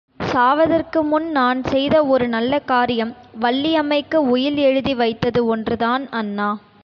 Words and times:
சாவதற்கு 0.19 1.03
முன் 1.03 1.31
நான் 1.31 1.63
செய்த 1.63 2.05
ஒரு 2.05 2.27
நல்ல 2.27 2.59
காரியம் 2.63 3.11
வள்ளியம்மைக்கு 3.41 4.15
உயில் 4.29 4.57
எழுதி 4.61 4.93
வைத்தது 4.95 5.45
ஒன்றுதான் 5.45 6.09
அண்ணா. 6.11 6.49